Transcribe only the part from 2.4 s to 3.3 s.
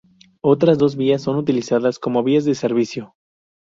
de servicio.